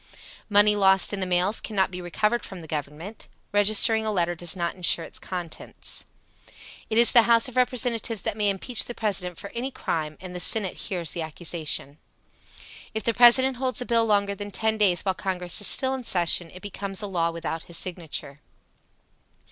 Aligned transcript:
Money 0.49 0.75
lost 0.75 1.13
in 1.13 1.19
the 1.19 1.27
mails 1.27 1.59
cannot 1.61 1.91
be 1.91 2.01
recovered 2.01 2.43
from 2.43 2.61
the 2.61 2.67
Government. 2.67 3.27
Registering 3.53 4.03
a 4.03 4.11
letter 4.11 4.33
does 4.33 4.55
not 4.55 4.73
insure 4.73 5.05
its 5.05 5.19
contents. 5.19 6.05
It 6.89 6.97
is 6.97 7.11
the 7.11 7.29
House 7.29 7.47
of 7.47 7.55
Representatives 7.55 8.23
that 8.23 8.35
may 8.35 8.49
impeach 8.49 8.85
the 8.85 8.95
President 8.95 9.37
for 9.37 9.51
any 9.51 9.69
crime, 9.69 10.17
and 10.19 10.35
the 10.35 10.39
Senate 10.39 10.75
hears 10.75 11.11
the 11.11 11.21
accusation. 11.21 11.99
If 12.95 13.03
the 13.03 13.13
President 13.13 13.57
holds 13.57 13.79
a 13.79 13.85
bill 13.85 14.07
longer 14.07 14.33
than 14.33 14.49
ten 14.49 14.75
days 14.79 15.03
while 15.05 15.13
Congress 15.13 15.61
is 15.61 15.67
still 15.67 15.93
in 15.93 16.03
session, 16.03 16.49
it 16.51 16.63
becomes 16.63 17.03
a 17.03 17.07
law 17.07 17.29
without 17.29 17.65
his 17.65 17.77
signature. 17.77 18.39